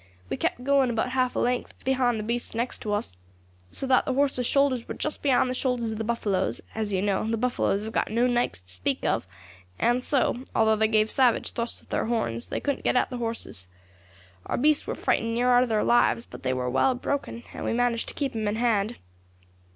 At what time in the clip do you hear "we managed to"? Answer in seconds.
17.63-18.15